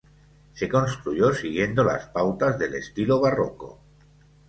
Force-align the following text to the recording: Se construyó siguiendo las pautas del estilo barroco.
Se 0.55 0.67
construyó 0.67 1.31
siguiendo 1.31 1.83
las 1.83 2.07
pautas 2.07 2.57
del 2.57 2.73
estilo 2.73 3.19
barroco. 3.21 3.79